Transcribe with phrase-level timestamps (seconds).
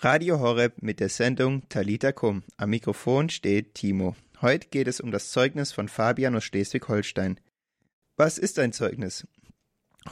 [0.00, 2.42] Radio Horeb mit der Sendung Talita Kum.
[2.58, 4.14] Am Mikrofon steht Timo.
[4.42, 7.40] Heute geht es um das Zeugnis von Fabian aus Schleswig-Holstein.
[8.18, 9.26] Was ist ein Zeugnis?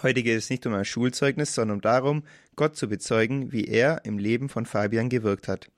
[0.03, 2.25] Heute geht es nicht um ein Schulzeugnis, sondern darum,
[2.57, 5.71] Gott zu bezeugen, wie er im Leben von Fabian gewirkt hat.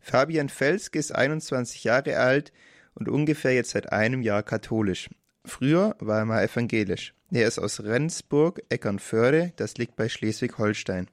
[0.00, 2.52] Fabian Felske ist 21 Jahre alt
[2.94, 5.08] und ungefähr jetzt seit einem Jahr katholisch.
[5.44, 7.14] Früher war er mal evangelisch.
[7.30, 11.08] Er ist aus Rendsburg, Eckernförde, das liegt bei Schleswig-Holstein.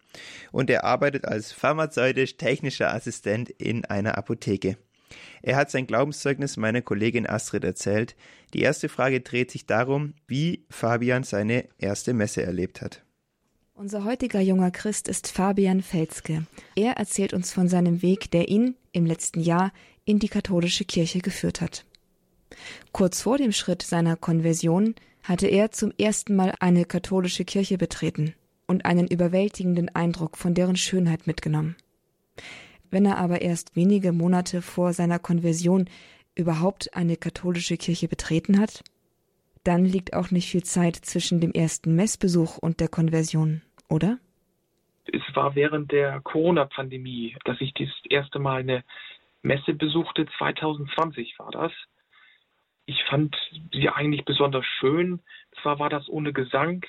[0.51, 4.77] Und er arbeitet als pharmazeutisch-technischer Assistent in einer Apotheke.
[5.41, 8.15] Er hat sein Glaubenszeugnis meiner Kollegin Astrid erzählt.
[8.53, 13.03] Die erste Frage dreht sich darum, wie Fabian seine erste Messe erlebt hat.
[13.73, 16.45] Unser heutiger junger Christ ist Fabian Felske.
[16.75, 19.73] Er erzählt uns von seinem Weg, der ihn im letzten Jahr
[20.05, 21.85] in die katholische Kirche geführt hat.
[22.91, 28.33] Kurz vor dem Schritt seiner Konversion hatte er zum ersten Mal eine katholische Kirche betreten
[28.67, 31.75] und einen überwältigenden Eindruck von deren Schönheit mitgenommen.
[32.89, 35.89] Wenn er aber erst wenige Monate vor seiner Konversion
[36.35, 38.83] überhaupt eine katholische Kirche betreten hat,
[39.63, 44.17] dann liegt auch nicht viel Zeit zwischen dem ersten Messbesuch und der Konversion, oder?
[45.05, 48.83] Es war während der Corona-Pandemie, dass ich das erste Mal eine
[49.41, 50.25] Messe besuchte.
[50.37, 51.71] 2020 war das.
[52.91, 53.37] Ich fand
[53.71, 55.21] sie eigentlich besonders schön.
[55.61, 56.85] Zwar war das ohne Gesang,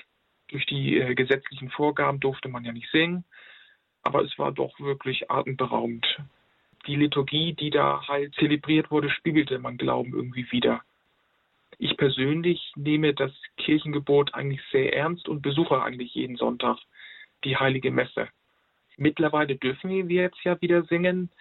[0.49, 3.23] durch die äh, gesetzlichen Vorgaben durfte man ja nicht singen,
[4.01, 6.05] aber es war doch wirklich atemberaubend.
[6.87, 10.81] Die Liturgie, die da halt zelebriert wurde, spiegelte mein Glauben irgendwie wieder.
[11.77, 16.79] Ich persönlich nehme das Kirchengebot eigentlich sehr ernst und besuche eigentlich jeden Sonntag
[17.45, 18.27] die heilige Messe.
[18.97, 21.31] Mittlerweile dürfen wir jetzt ja wieder singen,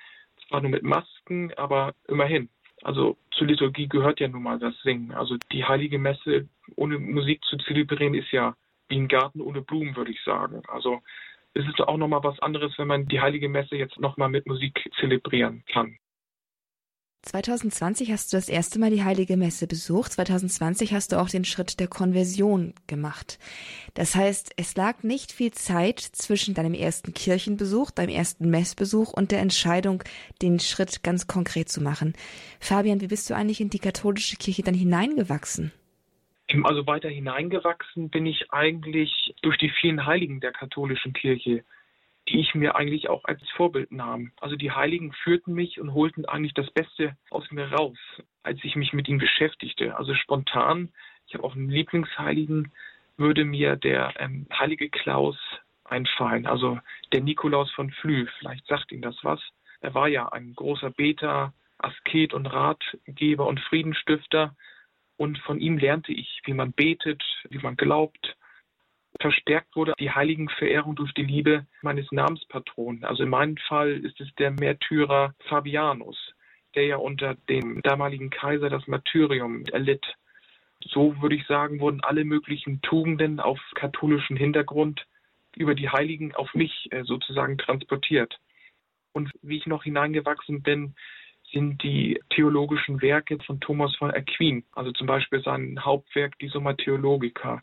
[0.46, 2.48] zwar nur mit Masken, aber immerhin.
[2.82, 5.12] Also zur Liturgie gehört ja nun mal das Singen.
[5.12, 8.56] Also die heilige Messe ohne Musik zu zelebrieren ist ja
[8.88, 10.62] wie ein Garten ohne Blumen, würde ich sagen.
[10.68, 11.00] Also
[11.54, 14.90] es ist auch nochmal was anderes, wenn man die heilige Messe jetzt nochmal mit Musik
[14.98, 15.96] zelebrieren kann.
[17.22, 20.12] 2020 hast du das erste Mal die Heilige Messe besucht.
[20.12, 23.38] 2020 hast du auch den Schritt der Konversion gemacht.
[23.94, 29.30] Das heißt, es lag nicht viel Zeit zwischen deinem ersten Kirchenbesuch, deinem ersten Messbesuch und
[29.30, 30.02] der Entscheidung,
[30.42, 32.14] den Schritt ganz konkret zu machen.
[32.58, 35.70] Fabian, wie bist du eigentlich in die katholische Kirche dann hineingewachsen?
[36.64, 41.64] Also weiter hineingewachsen bin ich eigentlich durch die vielen Heiligen der katholischen Kirche
[42.32, 44.32] die ich mir eigentlich auch als Vorbild nahm.
[44.40, 47.98] Also die Heiligen führten mich und holten eigentlich das Beste aus mir raus,
[48.42, 49.96] als ich mich mit ihnen beschäftigte.
[49.96, 50.88] Also spontan,
[51.26, 52.72] ich habe auch einen Lieblingsheiligen,
[53.18, 55.36] würde mir der ähm, heilige Klaus
[55.84, 56.78] einfallen, also
[57.12, 58.26] der Nikolaus von Flü.
[58.38, 59.40] Vielleicht sagt Ihnen das was.
[59.82, 64.56] Er war ja ein großer Beter, Asket und Ratgeber und Friedenstifter.
[65.18, 68.36] Und von ihm lernte ich, wie man betet, wie man glaubt,
[69.22, 73.04] verstärkt wurde die Heiligenverehrung durch die Liebe meines Namenspatronen.
[73.04, 76.18] Also in meinem Fall ist es der Märtyrer Fabianus,
[76.74, 80.04] der ja unter dem damaligen Kaiser das Martyrium erlitt.
[80.84, 85.06] So würde ich sagen, wurden alle möglichen Tugenden auf katholischen Hintergrund
[85.56, 88.38] über die Heiligen auf mich äh, sozusagen transportiert.
[89.12, 90.94] Und wie ich noch hineingewachsen bin,
[91.52, 96.72] sind die theologischen Werke von Thomas von Aquin, also zum Beispiel sein Hauptwerk, die Summa
[96.72, 97.62] Theologica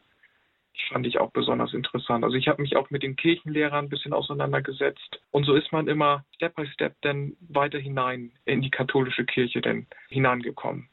[0.90, 2.24] fand ich auch besonders interessant.
[2.24, 5.22] Also ich habe mich auch mit den Kirchenlehrern ein bisschen auseinandergesetzt.
[5.32, 9.62] Und so ist man immer Step by Step dann weiter hinein in die katholische Kirche
[9.62, 10.90] denn hineingekommen.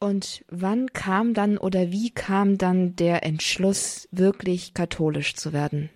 [0.00, 5.90] Und wann kam dann oder wie kam dann der Entschluss, wirklich katholisch zu werden?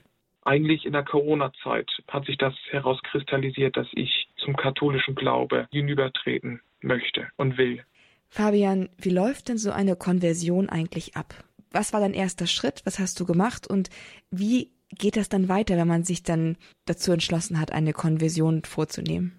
[0.44, 7.28] Eigentlich in der Corona-Zeit hat sich das herauskristallisiert, dass ich zum katholischen Glaube hinübertreten möchte
[7.36, 7.84] und will.
[8.28, 11.44] Fabian, wie läuft denn so eine Konversion eigentlich ab?
[11.72, 12.82] Was war dein erster Schritt?
[12.84, 13.66] Was hast du gemacht?
[13.66, 13.90] Und
[14.30, 16.56] wie geht das dann weiter, wenn man sich dann
[16.86, 19.38] dazu entschlossen hat, eine Konversion vorzunehmen?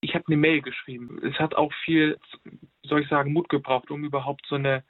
[0.00, 1.20] Ich habe eine Mail geschrieben.
[1.24, 2.18] Es hat auch viel,
[2.82, 4.82] soll ich sagen, Mut gebraucht, um überhaupt so eine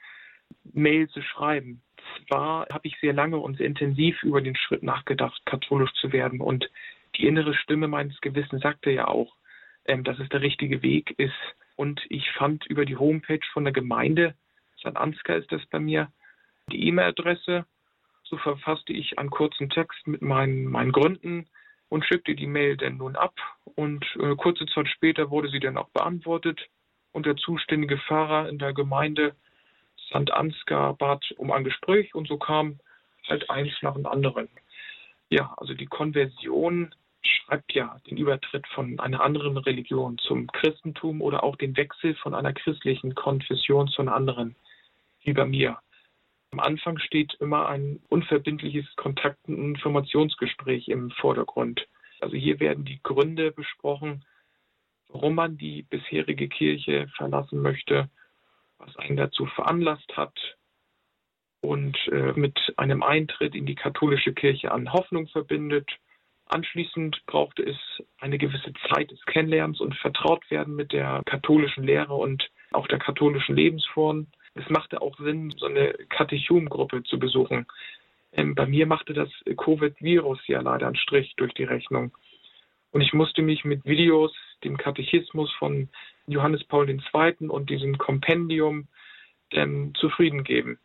[0.72, 1.82] Mail zu schreiben.
[2.26, 6.41] Zwar habe ich sehr lange und sehr intensiv über den Schritt nachgedacht, katholisch zu werden.
[6.41, 6.70] Und
[7.16, 9.37] die innere Stimme meines Gewissens sagte ja auch,
[9.84, 11.35] ähm, dass es der richtige Weg ist.
[11.76, 14.35] Und ich fand über die Homepage von der Gemeinde,
[14.78, 14.96] St.
[14.96, 16.11] Ansgar ist das bei mir,
[16.70, 17.67] die E-Mail-Adresse.
[18.25, 21.49] So verfasste ich einen kurzen Text mit meinen, meinen Gründen
[21.88, 23.35] und schickte die Mail dann nun ab.
[23.75, 26.61] Und äh, kurze Zeit später wurde sie dann auch beantwortet.
[27.12, 29.35] Und der zuständige Pfarrer in der Gemeinde
[30.09, 30.31] St.
[30.32, 32.79] Ansgar bat um ein Gespräch und so kam
[33.29, 34.49] halt eins nach dem anderen.
[35.29, 41.44] Ja, also die Konversion schreibt ja den Übertritt von einer anderen Religion zum Christentum oder
[41.44, 44.56] auch den Wechsel von einer christlichen Konfession zu einer anderen,
[45.23, 45.79] wie bei mir.
[46.52, 51.88] Am Anfang steht immer ein unverbindliches Kontakt- und Informationsgespräch im Vordergrund.
[52.20, 54.25] Also hier werden die Gründe besprochen,
[55.08, 58.10] warum man die bisherige Kirche verlassen möchte,
[58.76, 60.38] was einen dazu veranlasst hat
[61.62, 65.88] und äh, mit einem Eintritt in die katholische Kirche an Hoffnung verbindet.
[66.46, 67.78] Anschließend brauchte es
[68.19, 73.56] eine gewisse Zeit des Kennenlernens und Vertrautwerden mit der katholischen Lehre und auch der katholischen
[73.56, 74.26] Lebensform.
[74.54, 77.66] Es machte auch Sinn, so eine Katechumgruppe zu besuchen.
[78.32, 82.12] Ähm, bei mir machte das Covid-Virus ja leider einen Strich durch die Rechnung.
[82.90, 84.32] Und ich musste mich mit Videos,
[84.64, 85.88] dem Katechismus von
[86.26, 87.49] Johannes Paul II.
[87.49, 88.87] und diesem Kompendium
[89.50, 90.78] ähm, zufrieden geben.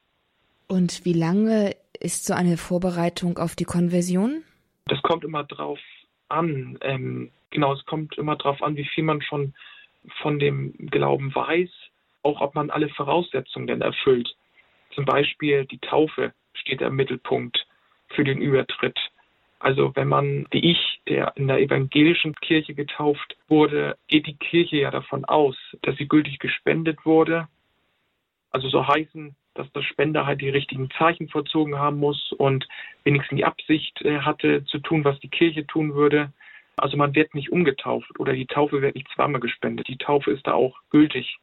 [0.67, 4.43] Und wie lange ist so eine Vorbereitung auf die Konversion?
[4.85, 5.79] Das kommt immer drauf
[6.29, 6.77] an.
[6.81, 9.53] Ähm, genau, es kommt immer drauf an, wie viel man schon
[10.21, 11.69] von dem Glauben weiß,
[12.27, 14.35] auch ob man alle Voraussetzungen denn erfüllt.
[14.94, 17.65] Zum Beispiel die Taufe steht im Mittelpunkt
[18.09, 19.00] für den Übertritt.
[19.59, 24.77] Also wenn man, wie ich, der in der evangelischen Kirche getauft wurde, geht die Kirche
[24.77, 27.47] ja davon aus, dass sie gültig gespendet wurde.
[28.51, 32.68] Also so heißen, dass der Spender halt die richtigen Zeichen vollzogen haben muss und
[33.03, 36.31] wenigstens die Absicht äh, hatte, zu tun, was die Kirche tun würde.
[36.75, 39.88] Also man wird nicht umgetauft oder die Taufe wird nicht zweimal gespendet.
[39.88, 41.39] Die Taufe ist da auch gültig.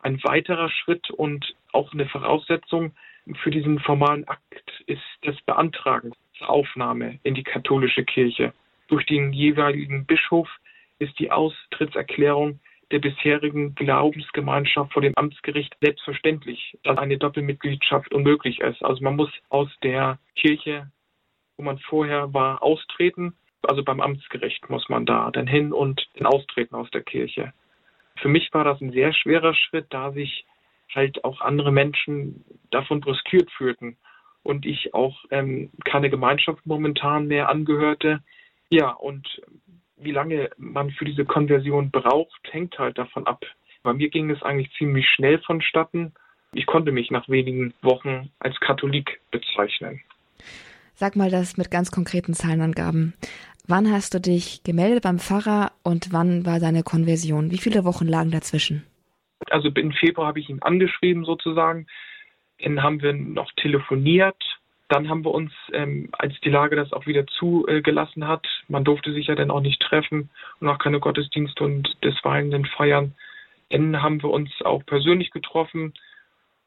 [0.00, 2.92] Ein weiterer Schritt und auch eine Voraussetzung
[3.42, 8.52] für diesen formalen Akt ist das Beantragen zur Aufnahme in die katholische Kirche.
[8.88, 10.48] Durch den jeweiligen Bischof
[10.98, 12.60] ist die Austrittserklärung
[12.90, 18.82] der bisherigen Glaubensgemeinschaft vor dem Amtsgericht selbstverständlich, dass eine Doppelmitgliedschaft unmöglich ist.
[18.82, 20.90] Also man muss aus der Kirche,
[21.56, 23.36] wo man vorher war, austreten.
[23.62, 27.52] Also beim Amtsgericht muss man da dann hin und dann austreten aus der Kirche.
[28.20, 30.44] Für mich war das ein sehr schwerer Schritt, da sich
[30.94, 33.96] halt auch andere Menschen davon brüskiert fühlten
[34.42, 38.20] und ich auch ähm, keine Gemeinschaft momentan mehr angehörte.
[38.70, 39.26] Ja, und
[39.96, 43.44] wie lange man für diese Konversion braucht, hängt halt davon ab.
[43.82, 46.12] Bei mir ging es eigentlich ziemlich schnell vonstatten.
[46.52, 50.00] Ich konnte mich nach wenigen Wochen als Katholik bezeichnen.
[50.94, 53.14] Sag mal das mit ganz konkreten Zahlenangaben.
[53.68, 57.50] Wann hast du dich gemeldet beim Pfarrer und wann war deine Konversion?
[57.50, 58.84] Wie viele Wochen lagen dazwischen?
[59.50, 61.86] Also im Februar habe ich ihn angeschrieben sozusagen.
[62.60, 64.42] Dann haben wir noch telefoniert
[64.88, 69.12] dann haben wir uns, ähm, als die Lage das auch wieder zugelassen hat, man durfte
[69.12, 70.30] sich ja dann auch nicht treffen
[70.60, 73.14] und auch keine Gottesdienste und deswegen dann feiern,
[73.70, 75.92] dann haben wir uns auch persönlich getroffen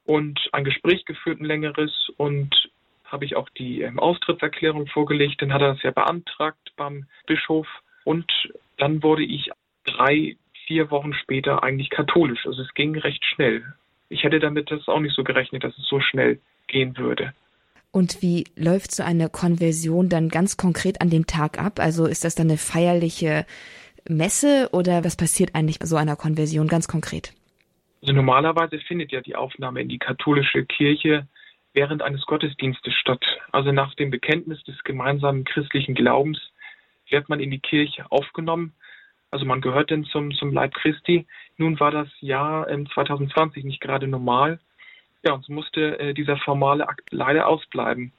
[0.06, 2.71] und ein Gespräch geführt, ein längeres und
[3.12, 5.42] habe ich auch die ähm, Austrittserklärung vorgelegt.
[5.42, 7.68] Dann hat er das ja beantragt beim Bischof
[8.04, 8.32] und
[8.78, 9.52] dann wurde ich
[9.86, 12.46] drei, vier Wochen später eigentlich katholisch.
[12.46, 13.64] Also es ging recht schnell.
[14.10, 17.34] Ich hätte damit das auch nicht so gerechnet, dass es so schnell gehen würde.
[17.92, 21.80] Und wie läuft so eine Konversion dann ganz konkret an dem Tag ab?
[21.80, 23.46] Also ist das dann eine feierliche
[24.08, 27.34] Messe oder was passiert eigentlich bei so einer Konversion ganz konkret?
[28.02, 31.28] Also normalerweise findet ja die Aufnahme in die katholische Kirche
[31.74, 33.24] während eines Gottesdienstes statt.
[33.52, 36.40] Also nach dem Bekenntnis des gemeinsamen christlichen Glaubens
[37.10, 38.74] wird man in die Kirche aufgenommen.
[39.30, 41.26] Also man gehört dann zum, zum Leib Christi.
[41.58, 44.60] Nun war das Jahr 2020 nicht gerade normal.
[45.24, 48.12] Ja, uns musste äh, dieser formale Akt leider ausbleiben.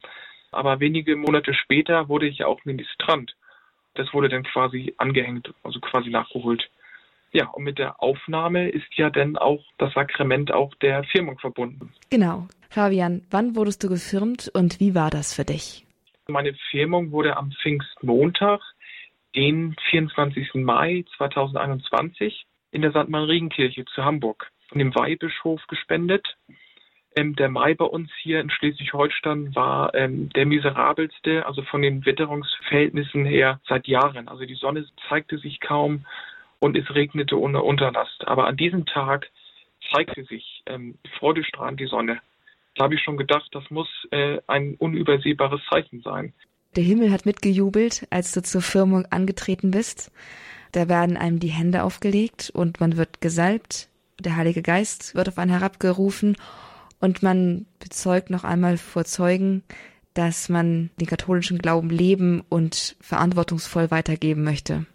[0.52, 3.34] Aber wenige Monate später wurde ich ja auch Ministrant.
[3.94, 6.70] Das wurde dann quasi angehängt, also quasi nachgeholt.
[7.32, 11.93] Ja, und mit der Aufnahme ist ja dann auch das Sakrament auch der Firmung verbunden.
[12.10, 12.46] Genau.
[12.72, 15.84] Fabian, wann wurdest du gefirmt und wie war das für dich?
[16.26, 18.62] Meine Firmung wurde am Pfingstmontag,
[19.36, 20.55] den 24.
[20.55, 23.10] Mai 2021, in der St.
[23.10, 26.26] Marienkirche zu Hamburg von dem Weihbischof gespendet.
[27.14, 32.06] Ähm, der Mai bei uns hier in Schleswig-Holstein war ähm, der miserabelste, also von den
[32.06, 34.29] Witterungsverhältnissen her seit Jahren.
[34.29, 36.06] Also die Sonne zeigte sich kaum
[36.58, 38.26] und es regnete ohne Unterlast.
[38.26, 39.31] Aber an diesem Tag
[39.93, 42.22] zeigte sich ähm, freudestrahlend die Sonne.
[42.74, 46.32] Da habe ich schon gedacht, das muss äh, ein unübersehbares Zeichen sein.
[46.74, 50.10] Der Himmel hat mitgejubelt, als du zur Firmung angetreten bist.
[50.72, 53.88] Da werden einem die Hände aufgelegt und man wird gesalbt.
[54.19, 56.36] Der Heilige Geist wird auf einen herabgerufen
[56.98, 59.62] und man bezeugt noch einmal vor Zeugen,
[60.14, 64.86] dass man den katholischen Glauben leben und verantwortungsvoll weitergeben möchte.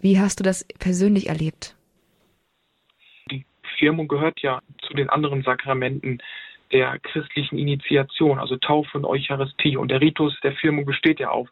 [0.00, 1.76] Wie hast du das persönlich erlebt?
[3.30, 3.44] Die
[3.78, 6.22] Firmung gehört ja zu den anderen Sakramenten
[6.72, 9.76] der christlichen Initiation, also Taufe und Eucharistie.
[9.76, 11.48] Und der Ritus der Firmung besteht ja auf,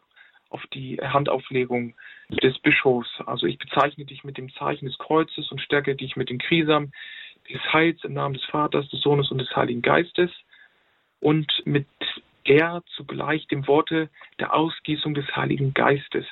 [0.49, 1.93] auf die Handauflegung
[2.29, 3.09] des Bischofs.
[3.25, 6.91] Also ich bezeichne dich mit dem Zeichen des Kreuzes und stärke dich mit dem Krisam
[7.49, 10.31] des Heils im Namen des Vaters, des Sohnes und des Heiligen Geistes
[11.19, 11.87] und mit
[12.47, 14.09] der zugleich dem Worte
[14.39, 16.25] der Ausgießung des Heiligen Geistes.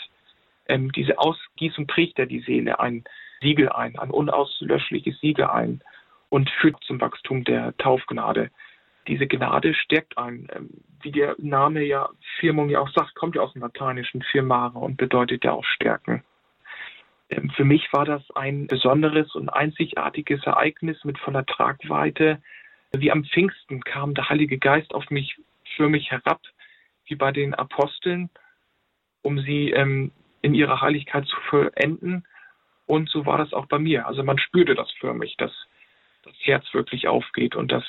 [0.68, 3.04] ähm, diese Ausgießung trägt er die Seele ein
[3.42, 5.82] Siegel ein, ein unauslöschliches Siegel ein
[6.30, 8.50] und führt zum Wachstum der Taufgnade.
[9.08, 10.48] Diese Gnade stärkt einen.
[10.54, 10.70] Ähm,
[11.02, 12.10] wie der Name ja
[12.40, 16.24] Firmung ja auch sagt, kommt ja aus dem Lateinischen firmare und bedeutet ja auch stärken.
[17.30, 22.42] Ähm, für mich war das ein besonderes und einzigartiges Ereignis mit voller Tragweite.
[22.96, 25.38] Wie am Pfingsten kam der Heilige Geist auf mich,
[25.76, 26.42] für mich herab,
[27.06, 28.30] wie bei den Aposteln,
[29.22, 30.12] um sie ähm,
[30.42, 32.26] in ihrer Heiligkeit zu vollenden.
[32.86, 34.08] Und so war das auch bei mir.
[34.08, 35.52] Also man spürte das für mich, dass
[36.24, 37.84] das Herz wirklich aufgeht und dass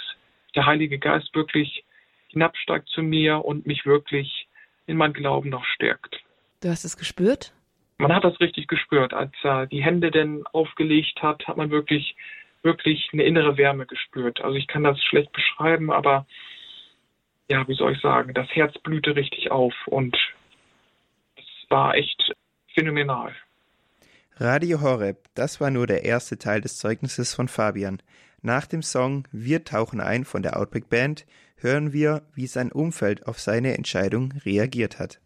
[0.59, 1.85] der Heilige Geist wirklich
[2.27, 4.49] hinabsteigt zu mir und mich wirklich
[4.87, 6.21] in mein Glauben noch stärkt.
[6.61, 7.53] Du hast es gespürt?
[7.99, 9.15] Man hat das richtig gespürt.
[9.15, 12.17] Als er die Hände denn aufgelegt hat, hat man wirklich,
[12.63, 14.41] wirklich eine innere Wärme gespürt.
[14.41, 16.27] Also ich kann das schlecht beschreiben, aber
[17.49, 20.17] ja, wie soll ich sagen, das Herz blühte richtig auf und
[21.37, 22.33] es war echt
[22.75, 23.33] phänomenal.
[24.39, 28.03] Radio Horeb, das war nur der erste Teil des Zeugnisses von Fabian.
[28.43, 31.27] Nach dem Song Wir tauchen ein von der Outbreak Band
[31.57, 35.21] hören wir, wie sein Umfeld auf seine Entscheidung reagiert hat.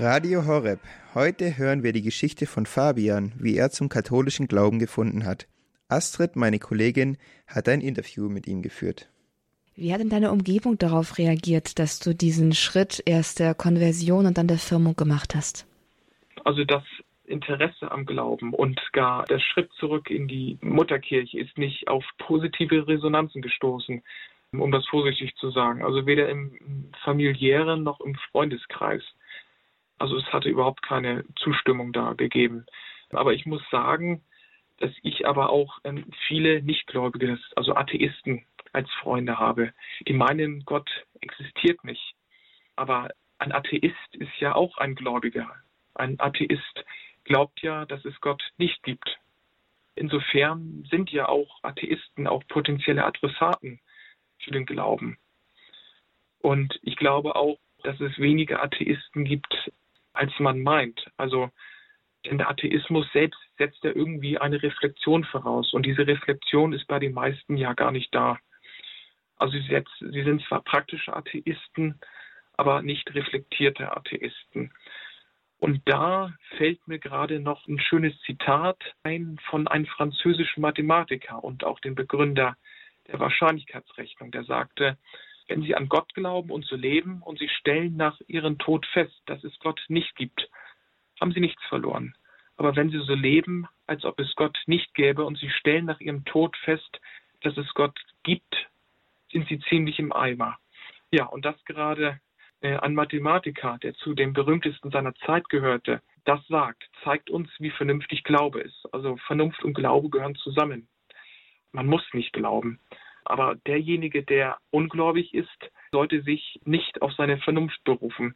[0.00, 0.78] Radio Horeb.
[1.14, 5.48] Heute hören wir die Geschichte von Fabian, wie er zum katholischen Glauben gefunden hat.
[5.88, 7.16] Astrid, meine Kollegin,
[7.48, 9.10] hat ein Interview mit ihm geführt.
[9.80, 14.36] Wie hat denn deine Umgebung darauf reagiert, dass du diesen Schritt erst der Konversion und
[14.36, 15.68] dann der Firmung gemacht hast?
[16.44, 16.82] Also das
[17.26, 22.88] Interesse am Glauben und gar der Schritt zurück in die Mutterkirche ist nicht auf positive
[22.88, 24.02] Resonanzen gestoßen,
[24.50, 25.84] um das vorsichtig zu sagen.
[25.84, 29.04] Also weder im familiären noch im Freundeskreis.
[29.98, 32.66] Also es hatte überhaupt keine Zustimmung da gegeben.
[33.10, 34.22] Aber ich muss sagen,
[34.78, 38.42] dass ich aber auch ähm, viele Nichtgläubige, also Atheisten
[38.78, 39.72] als Freunde habe,
[40.06, 40.88] die meinen, Gott
[41.20, 42.14] existiert nicht.
[42.76, 45.50] Aber ein Atheist ist ja auch ein Gläubiger.
[45.94, 46.84] Ein Atheist
[47.24, 49.18] glaubt ja, dass es Gott nicht gibt.
[49.96, 53.80] Insofern sind ja auch Atheisten auch potenzielle Adressaten
[54.38, 55.18] für den Glauben.
[56.38, 59.72] Und ich glaube auch, dass es weniger Atheisten gibt,
[60.12, 61.10] als man meint.
[61.16, 61.50] Also
[62.24, 65.72] denn der Atheismus selbst setzt ja irgendwie eine Reflexion voraus.
[65.72, 68.38] Und diese Reflexion ist bei den meisten ja gar nicht da.
[69.38, 71.98] Also sie, sie sind zwar praktische Atheisten,
[72.56, 74.72] aber nicht reflektierte Atheisten.
[75.58, 81.64] Und da fällt mir gerade noch ein schönes Zitat ein von einem französischen Mathematiker und
[81.64, 82.56] auch dem Begründer
[83.08, 84.98] der Wahrscheinlichkeitsrechnung, der sagte,
[85.48, 89.20] wenn Sie an Gott glauben und so leben und Sie stellen nach Ihrem Tod fest,
[89.26, 90.48] dass es Gott nicht gibt,
[91.20, 92.14] haben Sie nichts verloren.
[92.56, 96.00] Aber wenn Sie so leben, als ob es Gott nicht gäbe und Sie stellen nach
[96.00, 97.00] Ihrem Tod fest,
[97.40, 98.68] dass es Gott gibt,
[99.32, 100.58] sind Sie ziemlich im Eimer.
[101.10, 102.20] Ja, und das gerade
[102.60, 107.70] äh, ein Mathematiker, der zu den berühmtesten seiner Zeit gehörte, das sagt, zeigt uns, wie
[107.70, 108.86] vernünftig Glaube ist.
[108.92, 110.88] Also Vernunft und Glaube gehören zusammen.
[111.72, 112.80] Man muss nicht glauben.
[113.24, 118.34] Aber derjenige, der ungläubig ist, sollte sich nicht auf seine Vernunft berufen.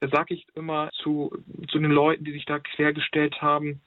[0.00, 1.36] Da sage ich immer zu,
[1.68, 3.80] zu den Leuten, die sich da quergestellt haben,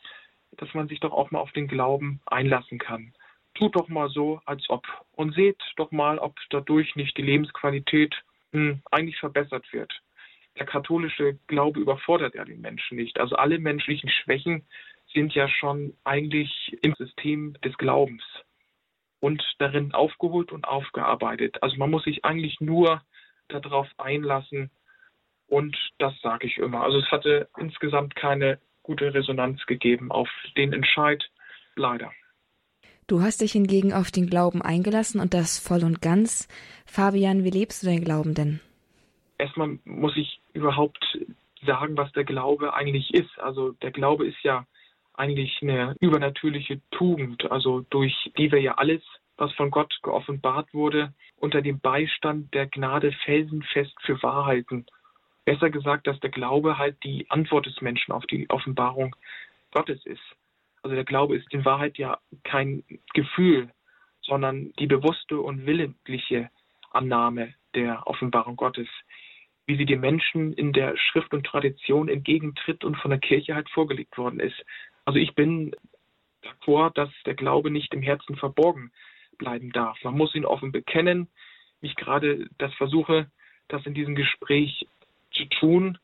[0.52, 3.14] dass man sich doch auch mal auf den Glauben einlassen kann.
[3.58, 4.86] Tut doch mal so, als ob.
[5.14, 8.16] Und seht doch mal, ob dadurch nicht die Lebensqualität
[8.52, 9.92] hm, eigentlich verbessert wird.
[10.60, 13.20] Der katholische Glaube überfordert ja den Menschen nicht.
[13.20, 14.68] Also alle menschlichen Schwächen
[15.14, 18.24] sind ja schon eigentlich im System des Glaubens
[19.20, 21.62] und darin aufgeholt und aufgearbeitet.
[21.64, 23.02] Also man muss sich eigentlich nur
[23.48, 24.70] darauf einlassen
[25.48, 26.84] und das sage ich immer.
[26.84, 31.24] Also es hatte insgesamt keine gute Resonanz gegeben auf den Entscheid,
[31.76, 32.12] leider.
[33.08, 36.50] Du hast dich hingegen auf den Glauben eingelassen und das voll und ganz.
[36.86, 38.60] Fabian, wie lebst du deinen Glauben denn?
[39.38, 41.18] Erstmal muss ich überhaupt
[41.66, 43.40] sagen, was der Glaube eigentlich ist.
[43.40, 44.66] Also der Glaube ist ja
[45.14, 49.02] eigentlich eine übernatürliche Tugend, also durch die wir ja alles,
[49.38, 54.86] was von Gott geoffenbart wurde, unter dem Beistand der Gnade felsenfest für Wahrheiten.
[55.46, 59.16] Besser gesagt, dass der Glaube halt die Antwort des Menschen auf die Offenbarung
[59.72, 60.36] Gottes ist.
[60.88, 62.82] Also der Glaube ist in Wahrheit ja kein
[63.13, 63.70] Gefühl,
[64.22, 66.50] sondern die bewusste und willentliche
[66.91, 68.88] Annahme der Offenbarung Gottes,
[69.65, 73.70] wie sie den Menschen in der Schrift und Tradition entgegentritt und von der Kirche halt
[73.70, 74.56] vorgelegt worden ist.
[75.03, 75.75] Also ich bin
[76.41, 78.94] d'accord, dass der Glaube nicht im Herzen verborgen
[79.38, 80.01] bleiben darf.
[80.06, 81.27] Man muss ihn offen bekennen,
[81.82, 83.29] wie ich gerade das versuche,
[83.67, 84.88] das in diesem Gespräch
[85.34, 85.98] zu tun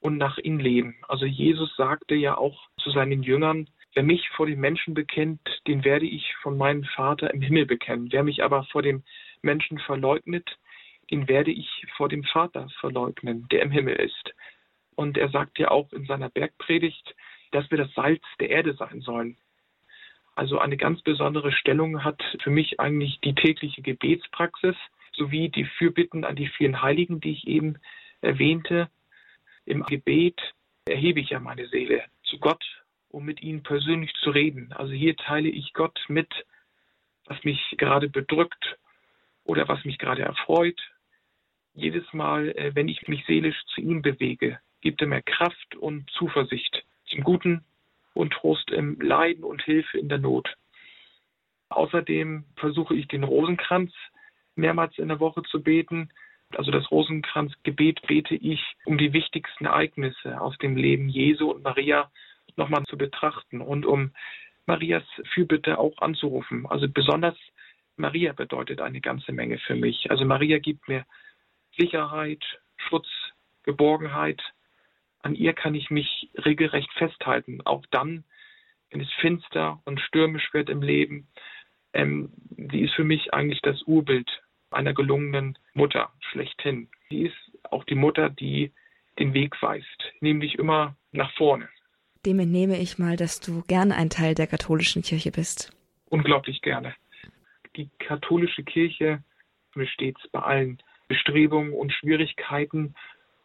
[0.00, 0.96] und nach ihm leben.
[1.08, 5.84] Also Jesus sagte ja auch zu seinen Jüngern, Wer mich vor den Menschen bekennt, den
[5.84, 8.08] werde ich von meinem Vater im Himmel bekennen.
[8.12, 9.02] Wer mich aber vor dem
[9.42, 10.58] Menschen verleugnet,
[11.10, 14.32] den werde ich vor dem Vater verleugnen, der im Himmel ist.
[14.94, 17.16] Und er sagt ja auch in seiner Bergpredigt,
[17.50, 19.36] dass wir das Salz der Erde sein sollen.
[20.36, 24.76] Also eine ganz besondere Stellung hat für mich eigentlich die tägliche Gebetspraxis
[25.12, 27.78] sowie die Fürbitten an die vielen Heiligen, die ich eben
[28.20, 28.88] erwähnte.
[29.66, 30.40] Im Gebet
[30.86, 32.64] erhebe ich ja meine Seele zu Gott,
[33.10, 34.72] um mit ihnen persönlich zu reden.
[34.72, 36.32] Also hier teile ich Gott mit,
[37.26, 38.78] was mich gerade bedrückt
[39.44, 40.80] oder was mich gerade erfreut.
[41.74, 46.10] Jedes Mal, äh, wenn ich mich seelisch zu ihm bewege, gibt er mir Kraft und
[46.10, 47.64] Zuversicht zum Guten
[48.14, 50.54] und Trost im Leiden und Hilfe in der Not.
[51.68, 53.92] Außerdem versuche ich den Rosenkranz
[54.56, 56.10] mehrmals in der Woche zu beten.
[56.56, 62.10] Also das Rosenkranzgebet bete ich, um die wichtigsten Ereignisse aus dem Leben Jesu und Maria
[62.56, 64.12] nochmal zu betrachten und um
[64.66, 65.04] Marias
[65.34, 66.66] Fürbitte auch anzurufen.
[66.66, 67.36] Also besonders
[67.96, 70.10] Maria bedeutet eine ganze Menge für mich.
[70.10, 71.04] Also Maria gibt mir
[71.76, 72.42] Sicherheit,
[72.76, 73.08] Schutz,
[73.64, 74.40] Geborgenheit.
[75.22, 78.24] An ihr kann ich mich regelrecht festhalten, auch dann,
[78.90, 81.28] wenn es finster und stürmisch wird im Leben.
[81.92, 82.32] Ähm,
[82.70, 86.88] sie ist für mich eigentlich das Urbild einer gelungenen Mutter schlechthin.
[87.10, 88.72] Sie ist auch die Mutter, die
[89.18, 91.68] den Weg weist, nämlich immer nach vorne.
[92.26, 95.72] Dem entnehme ich mal, dass du gern ein Teil der katholischen Kirche bist.
[96.10, 96.94] Unglaublich gerne.
[97.76, 99.22] Die katholische Kirche
[99.74, 102.94] besteht bei allen Bestrebungen und Schwierigkeiten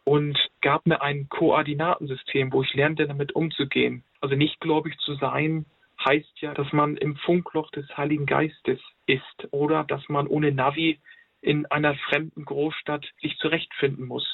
[0.04, 4.04] und gab mir ein Koordinatensystem, wo ich lernte, damit umzugehen.
[4.20, 5.64] Also nicht gläubig zu sein,
[6.04, 10.98] heißt ja, dass man im Funkloch des Heiligen Geistes ist oder dass man ohne Navi
[11.40, 14.26] in einer fremden Großstadt sich zurechtfinden muss.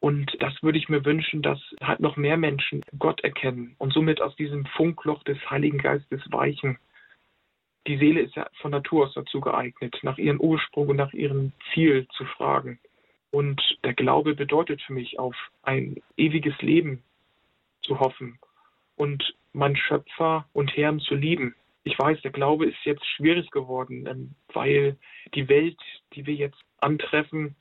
[0.00, 4.22] Und das würde ich mir wünschen, dass halt noch mehr Menschen Gott erkennen und somit
[4.22, 6.78] aus diesem Funkloch des Heiligen Geistes weichen.
[7.86, 11.52] Die Seele ist ja von Natur aus dazu geeignet, nach ihrem Ursprung und nach ihrem
[11.72, 12.80] Ziel zu fragen.
[13.30, 17.02] Und der Glaube bedeutet für mich auf ein ewiges Leben
[17.82, 18.38] zu hoffen
[18.96, 21.54] und meinen Schöpfer und Herrn zu lieben.
[21.84, 24.96] Ich weiß, der Glaube ist jetzt schwierig geworden, ähm, weil
[25.34, 25.78] die Welt,
[26.14, 27.56] die wir jetzt antreffen,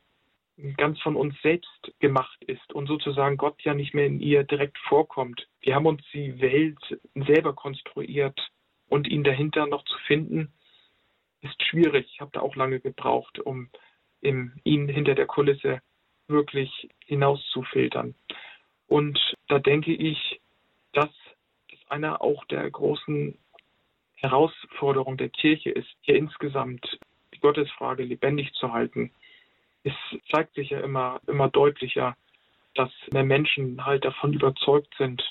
[0.78, 4.78] ganz von uns selbst gemacht ist und sozusagen Gott ja nicht mehr in ihr direkt
[4.78, 5.48] vorkommt.
[5.62, 8.40] Wir haben uns die Welt selber konstruiert
[8.88, 10.52] und ihn dahinter noch zu finden,
[11.42, 12.08] ist schwierig.
[12.14, 13.70] Ich habe da auch lange gebraucht, um
[14.22, 15.82] im, ihn hinter der Kulisse
[16.28, 18.16] wirklich hinauszufiltern.
[18.88, 20.42] Und da denke ich,
[20.94, 21.10] dass
[21.70, 23.38] das einer auch der großen
[24.16, 27.00] Herausforderungen der Kirche ist, hier insgesamt
[27.34, 29.12] die Gottesfrage lebendig zu halten
[29.90, 32.16] es zeigt sich ja immer, immer deutlicher,
[32.76, 35.24] dass mehr Menschen halt davon überzeugt sind,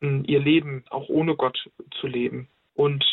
[0.00, 1.58] ihr Leben auch ohne Gott
[2.00, 2.48] zu leben.
[2.74, 3.04] Und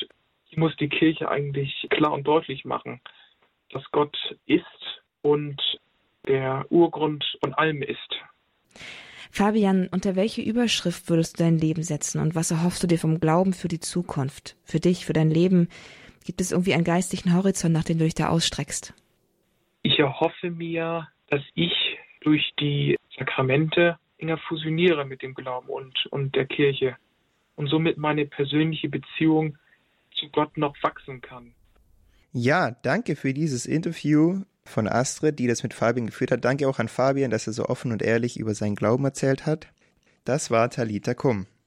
[0.45, 3.01] hier muss die Kirche eigentlich klar und deutlich machen,
[3.71, 5.61] dass Gott ist und
[6.27, 7.97] der Urgrund von allem ist.
[9.31, 13.19] Fabian, unter welche Überschrift würdest du dein Leben setzen und was erhoffst du dir vom
[13.19, 15.69] Glauben für die Zukunft, für dich, für dein Leben?
[16.23, 18.93] Gibt es irgendwie einen geistigen Horizont, nach dem du dich da ausstreckst?
[19.83, 21.73] Ich erhoffe mir, dass ich
[22.21, 26.95] durch die Sakramente enger fusioniere mit dem Glauben und, und der Kirche
[27.55, 29.57] und somit meine persönliche Beziehung
[30.15, 31.53] zu Gott noch wachsen kann.
[32.31, 36.45] Ja, danke für dieses Interview von Astrid, die das mit Fabian geführt hat.
[36.45, 39.67] Danke auch an Fabian, dass er so offen und ehrlich über seinen Glauben erzählt hat.
[40.23, 41.45] Das war Talita Kum.